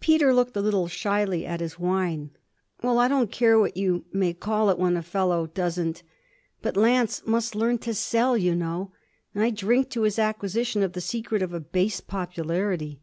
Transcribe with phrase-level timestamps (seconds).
[0.00, 2.30] Peter looked a little shyly at his wine.
[2.82, 6.02] 'Well I don't care what you may call it when a fellow doesn't
[6.62, 8.92] but Lance must learn to sell, you know.
[9.34, 13.02] I drink to his acquisition of the secret of a base popularity!'